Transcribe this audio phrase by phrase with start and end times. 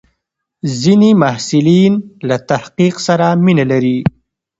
[0.79, 1.93] ځینې محصلین
[2.27, 3.97] له تحقیق سره مینه لري.